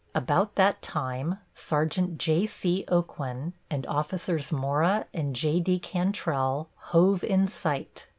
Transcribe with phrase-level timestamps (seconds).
[0.15, 2.85] About that time Sergeant J.C.
[2.87, 5.77] Aucoin and Officers Mora and J.D.
[5.77, 8.07] Cantrell hove in sight.